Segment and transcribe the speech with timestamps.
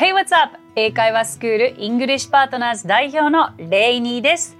[0.00, 0.56] Hey, what's up?
[0.76, 4.56] 英会話スクール English Partners 代表のレイニーです。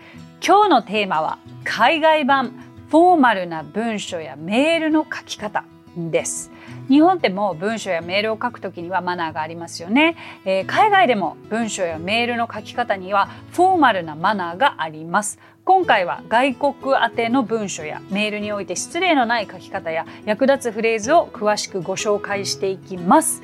[0.47, 2.51] 今日のテーマは海外版
[2.91, 5.65] フォーマルな文書やメールの書き方
[5.97, 6.51] です。
[6.91, 23.43] 日本でも文書やメールを書くときにはマナーがありますよね、えー、海外でも文書やメールの書き方にはフォーマルなマナーがあります今回は外国宛ての文書やメールにおいて失礼のない書き方や役立つフレーズを詳しくご紹介していきます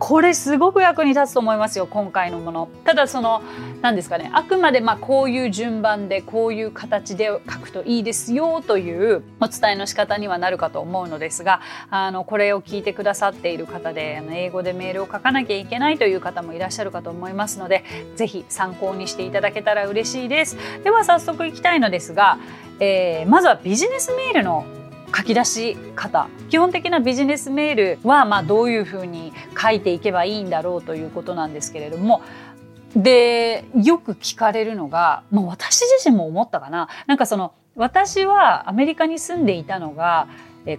[0.00, 2.68] これすごく役に立つと思いますよ今回のもの。
[2.84, 3.42] ただその
[3.82, 11.60] 何ですかねあくまでまこういう順番でこういう形で書くといいですよというお伝えの仕方にはなるかと思うのですが
[11.90, 17.84] あのこれを聞いてくださっている方であの英語でメールを書かなきゃいけないという方もいらっしゃるかと思いますので
[18.16, 20.56] 是非参考にしていただけたら嬉しいです。
[20.82, 22.38] では早速いきたいのですが、
[22.80, 24.64] えー、まずはビジネスメールの
[25.16, 26.28] 書き出し方。
[26.48, 32.22] 基本的なビジネスメールはまあどういうふうに書いていけばいいんだろうということなんですけれども。
[32.96, 36.88] でよく聞かれるのが、まあ、私自身も思ったかな。
[37.06, 40.26] なんかその私はアメリカに住んでいたのが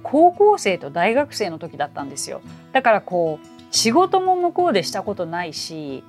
[0.03, 2.41] 高校生と大学生の時だったんですよ。
[2.73, 6.03] だからこう仕事も向こうでしたことないし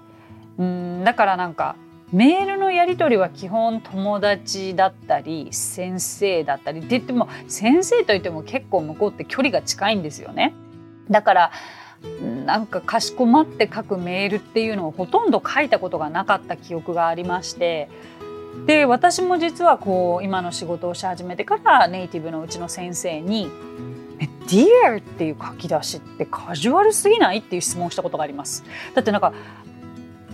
[0.58, 1.76] うんだからなんか
[2.12, 10.52] メールのやり取りは基本友達だったり先生だったりって言っても先生といっても結構向こうって距離が近いんですよね。
[11.10, 11.52] だから
[12.44, 17.88] なんかかしこまって書くメールっていうのをほとんど書いたことがなかった記憶がありまして
[18.66, 23.48] で私も実はこう今の仕事をし始めてからネイティブのうちの先生に
[24.48, 27.38] 「Dear」っていう書き出しってカジュアルすぎない？
[27.38, 28.64] っていう質問をしたことがあります。
[28.94, 29.32] だってなんか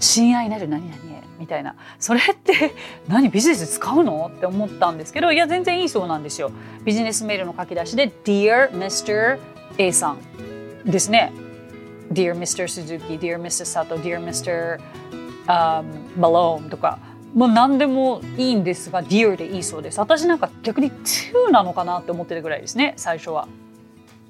[0.00, 1.07] 親愛なる何々
[1.38, 2.74] みたいなそれって
[3.08, 4.30] 何ビジネス使うの？
[4.34, 6.50] って思ったんですけどいや全然いいそうなんですよ
[6.84, 9.38] ビジネスメールの書き出しで Dear Mr.
[9.78, 10.18] A さん
[10.84, 11.32] ですね
[12.12, 12.64] Dear Mr.
[12.64, 13.64] Suzuki Dear Mr.
[13.64, 14.78] Sato Dear Mr.
[16.18, 16.98] Malone とか
[17.34, 23.46] もう何でもいいんですが Dear でいいそうです私なんか逆に To なのかなって思ってるぐらいですね最初は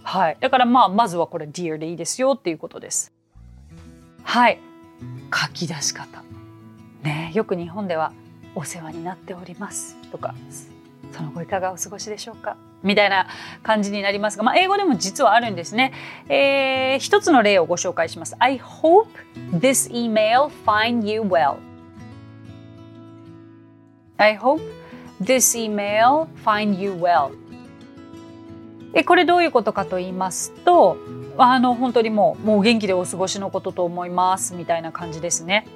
[0.03, 3.13] はいだからまあまずはこれ Dear でいいですよっていうことです
[4.25, 4.59] はい
[5.33, 6.23] 書き出し方
[7.09, 8.13] ね、よく日本では
[8.55, 10.35] 「お世話になっております」とか
[11.13, 13.27] 「その後いかがお過ごしでしょうか」みたいな
[13.63, 15.93] 感じになりますが、まあ、英語でも実はあるんですね。
[16.29, 18.37] えー、一つの例をご紹介します。
[18.39, 19.09] I hope
[19.53, 21.57] this email find you well.
[24.19, 24.63] I hope
[25.21, 27.31] this email find you well.
[28.95, 30.97] えこれどういうことかと言いますと
[31.37, 35.67] あの本当にもうもう元気でお過ごしのことと思いますみたいな感じですね。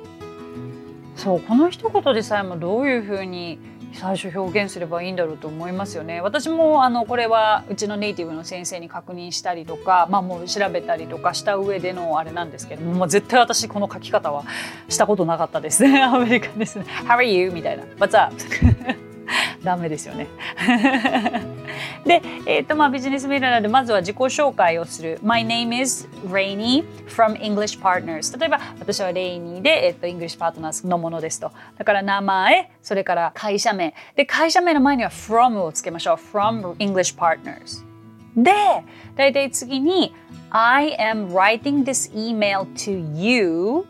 [1.22, 3.60] そうこの一言でさえもどういうふうに
[3.92, 6.20] 最初表現すればいいんだろうと思いますよね。
[6.20, 14.44] 私もあのこれはうちのネイティブの先生に確認したりとか、まあ、もう調べたりとかした上でのあれなんですけども、まあ、絶対私この書き方は
[14.88, 16.02] したことなかったですね。
[16.02, 16.86] アメリカですね。
[17.06, 17.52] How are you?
[17.52, 17.84] みたいな。
[17.98, 18.34] What's up?
[19.64, 20.28] ダメですよね。
[22.04, 25.18] で、えーとまあ、ビジネスメールなのでまずは自己紹介をする。
[25.22, 28.38] My name is Rainy from English Partners。
[28.38, 31.52] 例えば私はレイニーで、えーと、English Partners のものですと。
[31.78, 33.94] だから名前、それから会社名。
[34.16, 36.16] で、会社名の前には from をつけましょう。
[36.16, 37.84] from English Partners。
[38.36, 38.52] で、
[39.16, 40.14] 大体次に
[40.50, 43.84] I am writing this email to you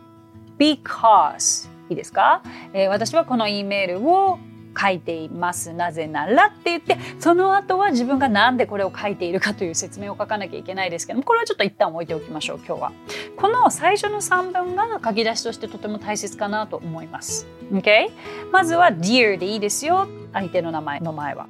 [0.59, 4.39] because いいですか、えー、私はこの E メールを
[4.79, 5.73] 書いています。
[5.73, 12.93] なぜならって言ってその後は自分が何でこれを書いているかという説明を書かなきゃいけないですけどもこれはちょっと一旦置いておきましょう今日は。
[13.37, 17.47] この最初の3文が書き出しとしてとても大切かなと思います。
[17.73, 18.11] OK
[18.51, 20.09] まずは Dear でいいですよ。
[20.33, 21.47] 相手の名前の前は。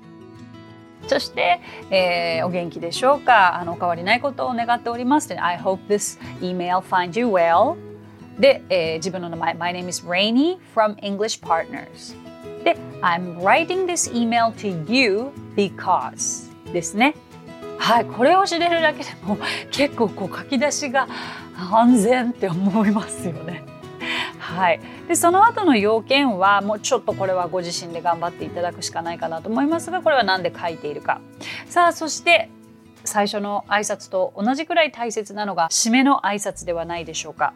[1.08, 1.60] そして、
[1.90, 3.56] えー、お元気でしょうか？
[3.56, 5.34] あのお変わりないことを願っております。
[5.40, 7.76] I hope this email finds you well.
[8.38, 9.54] で、えー、自分の名前。
[9.54, 12.14] My name is Rainy from English Partners
[12.64, 17.14] で I'm writing this email to you because ですね。
[17.78, 19.36] はいこれを知れるだけでも
[19.72, 21.08] 結構こう書き出しが
[21.72, 23.64] 安全って思いますよね。
[24.38, 31.20] はい、でその後の要件はもうちょっとこれはご自身で頑張っていただくしかないかなと思いますがこれは何で書いているか。
[31.66, 32.50] さあそして
[33.04, 37.54] 最初の挨拶と同じくらい大切なのが締めの挨拶ではないでしょうか。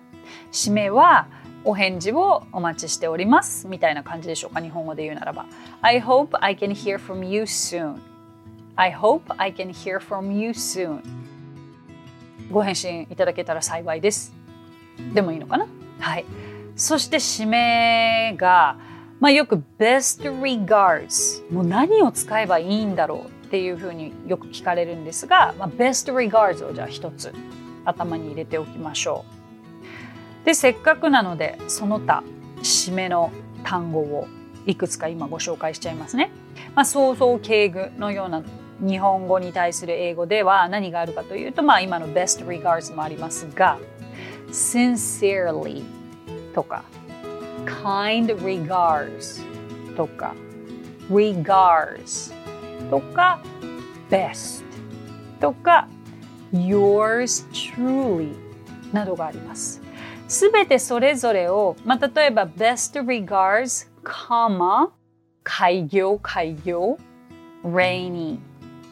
[0.50, 1.28] 締めは
[1.66, 5.46] お返事をお待ちしておりますみたいな感じでしょうか日本語で言うならば。
[5.82, 7.96] I hope I can hear from you soon.
[8.76, 11.02] I hope I can hear from you soon.
[12.52, 14.32] ご返信いただけたら幸いです。
[15.12, 15.66] でもいいのかな？
[15.98, 16.24] はい。
[16.76, 18.76] そして締めが
[19.18, 27.32] まあよく best regards もう何を使えばいいんだろうっていうふうによく聞かれるんですが、まあ、best regards をじゃあ一つ
[27.84, 29.35] 頭に入れておきましょう。
[30.46, 32.22] でせっかくなのでその他
[32.58, 33.32] 締めの
[33.64, 34.28] 単語を
[34.64, 36.30] いくつか今ご紹介しちゃいますね。
[36.74, 38.42] まあ、想像敬具のような
[38.80, 43.78] 日本語に対する英語では何があるかというと、まあ、今の best regards もありますが
[44.48, 45.82] sincerely
[46.54, 46.84] とか
[47.64, 49.42] kind regards
[49.96, 50.34] とか
[51.10, 52.32] regards
[52.88, 53.40] とか
[54.08, 54.62] best
[55.40, 55.88] とか
[56.52, 58.32] yours truly
[58.92, 59.85] などがあります。
[60.28, 64.90] すべてそれぞれを、まあ、例えば best regards comma,
[65.44, 66.98] 開業開業
[67.64, 68.38] rainy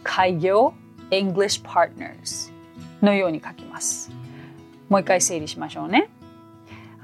[0.05, 0.75] 開業
[1.11, 2.53] English partners
[3.03, 4.11] のように書きます。
[4.89, 6.09] もう一回整理しましょうね。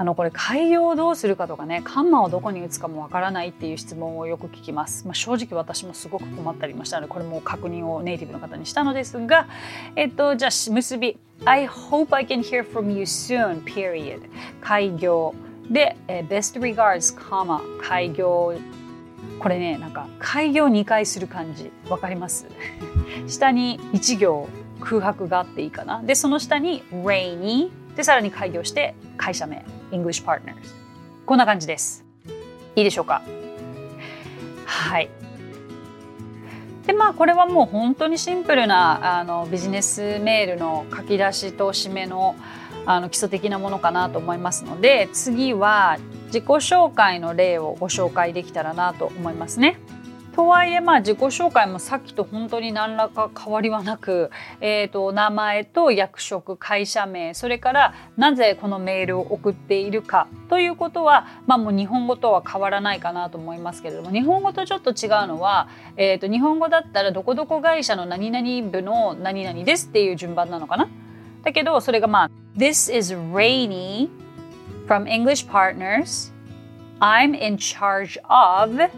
[0.01, 9.47] あのこれ開業をどうするかとかねカンマをどこに打つかもわからないっていう質問をよく聞きます、まあ、正直私もすごく困ったりましたのでこれも確認をネイティブの方にしたのですが
[9.97, 14.23] えっとじゃあ結び I hope I can hear from you soon period.
[14.63, 15.35] 開業
[15.71, 18.55] で、best regards カマ開業。
[19.39, 21.71] これねなんか開業2回する感じ。
[21.91, 22.47] わかります？
[23.29, 24.49] 下に1行
[24.81, 26.03] 空白があっていいかな。
[26.03, 29.63] でその下に rainy でさらに開業して会社名。
[29.91, 30.55] English Partners.
[31.27, 32.05] こんな感じです。
[32.77, 33.23] いいでしょうか？
[34.67, 35.09] はい。
[36.87, 42.35] でまあこれはもう本当にシンプルなあのビジネスメールの書き出しと締めの
[42.87, 49.79] あの基礎的なものかなと思いますので次は自己紹介の例をご紹介できたらなと思いますね。
[50.35, 54.31] とはいえまあ自己紹介もさっきと本当に何らか変わりはなく、
[54.61, 70.89] えーと、名前と役職会社名それからなぜこのメールを送っているかということは、まあ、もう日本語とは変わらないかなと思いますけれども日本語とちょっと違うのは、えーと、日本語だったらどこどこ会社の何々部の何々ですっていう順番なのかな？
[71.43, 74.09] だけどそれがまあ「This is Rainy
[74.87, 76.33] from English Partners
[77.01, 78.91] I'm in charge of」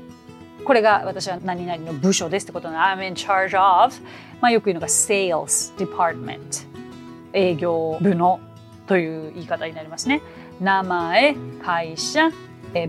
[0.64, 3.94] これが私は何々の部署ですってことなの I'm in charge of
[4.40, 6.66] まあよく言うのが sales department
[7.32, 8.40] 営業部の
[8.86, 10.22] という言い方になりますね
[10.60, 12.30] 名前会社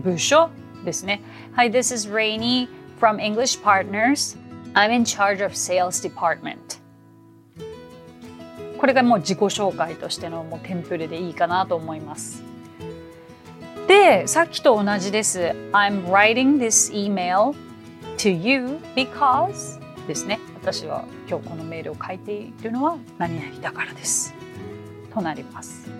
[0.02, 0.50] 部署
[0.84, 1.22] ですね
[1.52, 2.68] はい This is Rainy
[3.00, 4.38] from English Partners
[4.74, 6.80] I'm in charge of sales department
[8.78, 12.42] これがもう自己紹介としてのもうテンプレでいいかなと思います
[13.86, 15.40] でさっきと同じです。
[15.72, 17.54] I'm writing this email
[18.16, 20.40] to you because ですね。
[20.54, 24.34] 私は今日このメールを書いているのは何々だからです。
[25.12, 25.90] となります。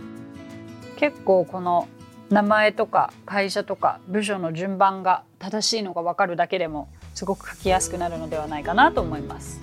[0.97, 1.87] 結構この
[2.31, 9.61] 名前とか会社とか部署の順番が正しいのが分かるだけでもすごく書きやすくなるのではないかなと思います。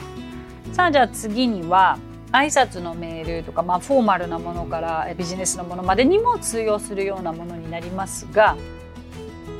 [0.74, 1.97] さあじゃあ次には
[2.31, 8.57] 挨拶のメールとか、まあ、フォーマルなものからビジネスのものまでにも通用するようなものになりますが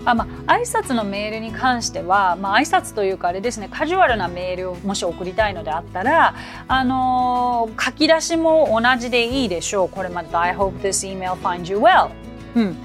[0.06, 6.36] あまあ挨拶のメールに関しては、まあ挨拶というかあれですねカジュアルなメールをもし送りたいのであったら、
[6.68, 9.90] あのー、書き出しも同じでいいでしょう。
[9.90, 12.10] これまで I hope this email finds you well、
[12.56, 12.78] うん、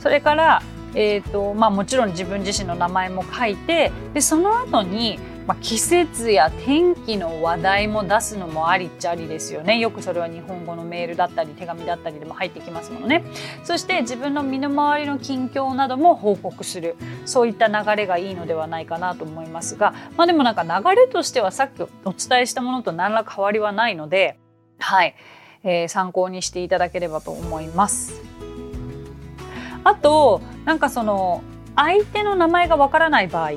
[0.00, 0.62] それから
[0.96, 9.78] えーとまあ、もちろん自分自身の名前も書いてでその後にまあ、季節や天気の話題も出すのもありっちゃありですよね。
[9.78, 13.24] よくそれは日本語のメールだったり手紙だったりでも入ってきますものね。
[13.62, 16.96] そして自分の身の回りの近況なども報告する。
[17.26, 19.92] そういった流れがいいのではないかなと思いますが。
[20.16, 24.38] まあでもなんか流れとしてはさっきお伝えしたものと何ら変わりはないので
[24.78, 25.14] はい、
[25.62, 28.22] えー、参考にしていただければと思います。
[29.84, 31.42] あとなんかその
[31.76, 33.52] 相手の名前がわからない場合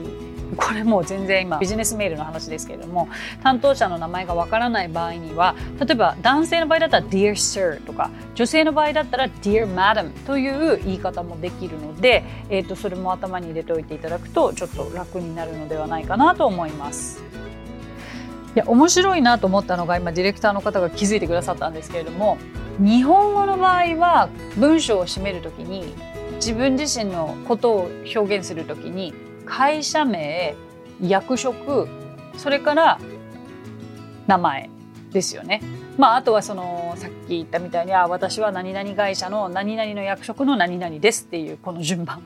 [0.56, 3.10] これもう全然今ビジネスメールの話ですけれども
[3.44, 17.22] 担当者の名前がわからない場合には例えば男性の場合だったら Dear Sir とか女性の場合だったら Dear Madam という言い方もできるので、えー、とそれも頭に入れておいていただくとちょっと楽になるのではないかなと思います。
[18.56, 22.40] いや面白いなと思ったのが今ディレクターの方が気づいてくださったんですけれども
[22.80, 25.94] 日本語の場合は文章を締めるときに
[26.38, 29.14] 自分自身のことを表現するときに
[29.48, 30.56] 会社名
[31.02, 31.88] 役職
[32.38, 33.00] それから
[34.28, 34.70] 名前
[35.12, 35.62] ですよね。
[35.98, 42.22] まあ、あとはそのさっき言ったみたいにあ私は何々会社の何々の役職の何々ですっていうこの順番。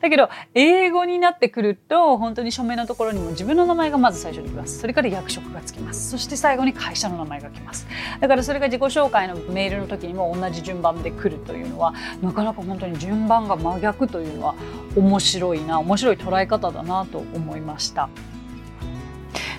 [0.00, 4.78] だけど英語になってくると本当に署名のところにも自分の名前がまず最初に来ます。
[4.78, 6.10] それから役職がつきます。
[6.10, 7.86] そして最後に会社の名前が来ます。
[8.20, 14.54] だからそれが自己紹介のメールの時にも同じ順番で来るというのはなかなか本当に順番が真逆というのは
[14.96, 18.08] 面白いな面白い捉え方だなと思いました。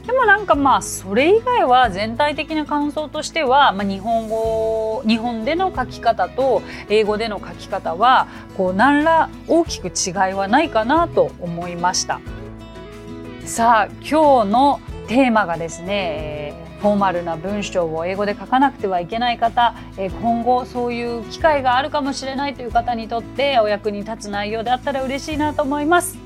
[0.05, 8.27] でもなんかまあそれ以外は全体的な感想としては、まあ、日本語日本での書き方と英語での書き方は
[8.57, 12.19] こう何ら大きく違いはないかなと思いました
[13.45, 26.17] さあ今日のテーマがですねフォーマルな文章を英語で書かなくてはいけない方今後そういう機会があるかもしれないという方にとってお役に立つ内容であったら嬉しいなと思います。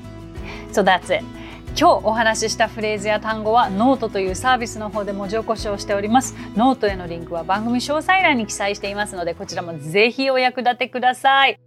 [0.72, 1.24] So that's it.
[1.78, 11.60] 今日お話ししたフレーズや単語はノートというサービスの方で文字起こしをしておりますノートへのリンクは番組詳細欄に記載していますのでこちらもぜひお役立てください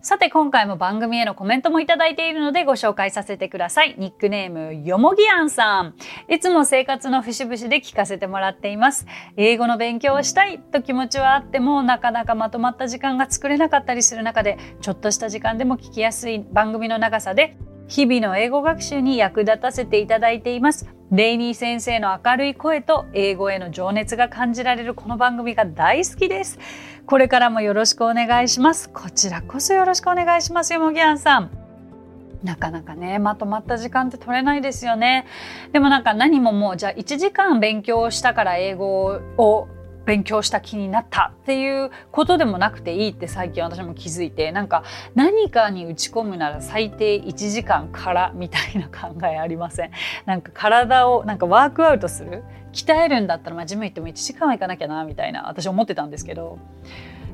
[0.00, 3.94] さて今回も番組へのコメントもいただいているのでご紹介させてください。
[3.96, 5.94] ニックネームよもぎあんさん。
[6.28, 9.06] いつも生活の節々で聞かせてもらっています。
[9.38, 17.56] 英語の勉強をしたいと気持ちはあってもなかなかまとまった時間が作れなかったりする中でちょっとした時間でも聞きやすい番組の長さで
[17.92, 20.88] 日々の英語学習に役立たせていただいています。
[21.10, 26.58] レイニー先生の明るい声と英語への情熱が感じられるこの番組が大好きです。
[27.04, 28.88] これからもよろしくお願いします。
[28.88, 31.50] こちらこそよろしくお願いしますよ、もぎあんさん。
[32.42, 35.26] なかなかね、まとまった時間って取れないですよね。
[35.72, 39.68] でもなんか何ももう、じゃあ1時間勉強したから英語を
[40.04, 44.82] 勉強した気になったっていうことでもなくていいって最近私も気づいてなんか
[45.14, 49.90] 何かに打ち込むなら最低1時間からみたいな考えありません？
[50.26, 52.42] なんか体をなんかワークアウトする？
[52.72, 56.58] 鍛えるんだったら真面目言っても1時間は行かなきゃなみたいな私思ってたんですけど。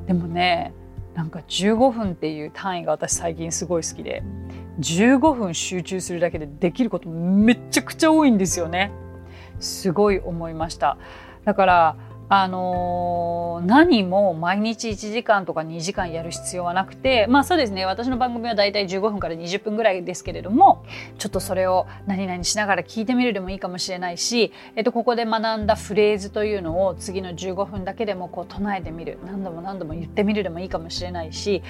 [0.07, 0.73] でもね
[1.15, 4.23] なんか15分っていう単位が私最近すごい好きで
[4.79, 8.93] 15分集中するだけでできることめちゃくちゃ多いんですよね。
[9.59, 10.97] すごい思いました。
[11.45, 11.97] だから
[12.31, 20.85] あのー、何も毎日1時間とか2時間やる必要はなくてまあそうですね私の番組はだいたい15分から20分ぐらいですけれども
[21.19, 31.63] ちょっとそれを何々しながら聞いてみるでもいいかもしれないし、えっと、ここで学んだフレーズというのを次の15分だけでもこう唱えてみる何度も何度も言ってみるでもいいかもしれないし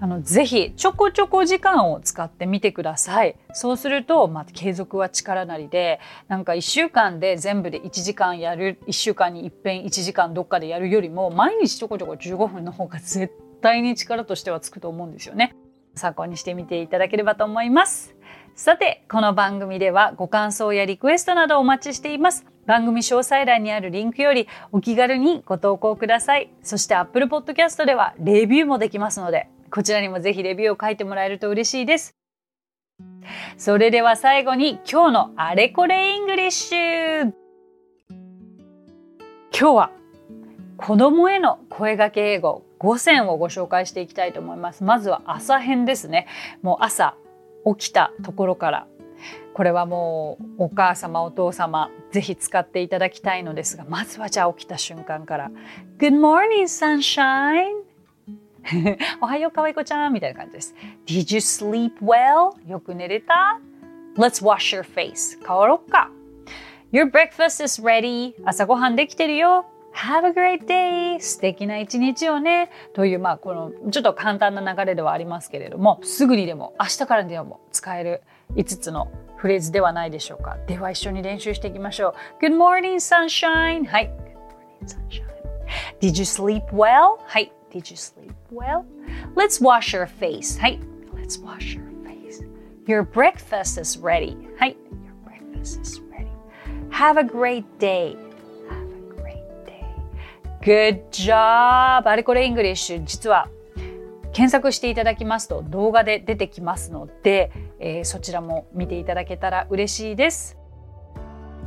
[0.00, 3.36] あのぜひちょこちょこ時間を使ってみてください。
[3.54, 15.54] そうすると、まあ、継続は力なりでなんか1週間で全部で1時間やる1週間に一遍1時間どっかでやるよりも毎日ちょこちょこ15分の方が絶対に力としてはつくと思うんですよね。
[15.94, 18.14] 参考にしてみていただければと思います。
[18.54, 22.46] さて、この番組ではご感想やリクエストなどお待ちしています。
[22.66, 26.52] 番組詳細欄にあるリンクよりお気軽にご投稿ください。
[26.62, 32.19] そして Apple Podcast ではレビューもできますので、こちらにもぜひレビューを書いてもらえると嬉しいです。
[33.56, 37.32] それでは最後に今日のあれこれ English
[39.58, 39.90] 今日は
[40.76, 44.82] 子供への声掛け英語5選をご紹介していきたいと思います。
[44.82, 46.26] まずは朝編ですね。
[46.62, 47.14] もう朝
[47.78, 48.86] 起きたところから
[49.52, 55.50] これはもうお母様お父様ぜひ使っていただきたいのですがまずはじゃあ起きた瞬間から
[55.98, 57.89] Good morning sunshine
[59.20, 60.74] おはようかわいこちゃんみたいな感じです。
[61.06, 62.52] Did you sleep well?
[62.68, 63.60] よく寝れた
[64.16, 65.38] ?Let's wash your face.
[65.46, 66.10] 変わろっか。
[66.92, 68.34] Your breakfast is ready.
[68.44, 69.66] 朝ごはんできてるよ。
[69.92, 71.20] Have a great day!
[71.20, 72.70] 素敵な一日をね。
[72.94, 78.22] という、まあ、この、ちょっと簡単な流れではありますけれども、すぐにでも、明日からでも使える
[78.54, 80.58] 5つのフレーズではないでしょうか。
[80.66, 82.44] では一緒に練習していきましょう。
[82.44, 83.86] Good morning, sunshine!
[83.86, 84.10] はい。
[84.10, 85.30] Good morning, sunshine.
[86.00, 87.18] Did you sleep well?
[87.24, 87.52] はい。
[87.72, 88.84] Did you sleep well?
[89.34, 90.60] Let's wash your face.
[90.60, 90.80] はい。
[91.14, 92.44] Let's wash your face.
[92.86, 94.36] Your breakfast is ready.
[94.58, 94.76] はい。
[95.04, 96.28] Your breakfast is ready.
[96.90, 98.16] Have a great day.
[100.62, 102.06] Good job!
[102.06, 103.48] あれこれイングリッシュ実は
[104.32, 110.58] 検索していただきますと動画で出てきますので、えー、そちらも見ていただけたら嬉しいです。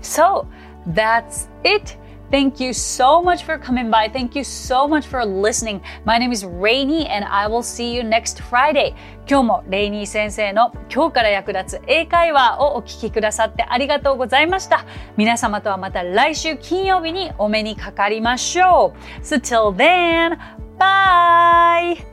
[0.02, 0.46] So,
[0.88, 1.98] that's it!
[2.34, 4.10] Thank you so much for coming by.
[4.10, 5.84] Thank you so much for listening.
[6.04, 8.96] My name is Rainy and I will see you next Friday.
[9.30, 14.84] 今日もレイニー先生の今日から役立つ英会話をお聞きくださってありがとうございました。
[15.16, 19.24] 皆様とはまた来週金曜日にお目にかかりましょう。
[19.24, 20.40] So till then,
[20.80, 22.12] bye!